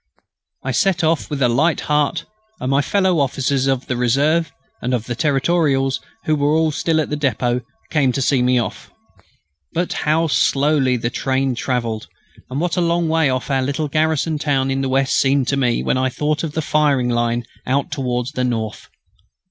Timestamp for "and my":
2.59-2.81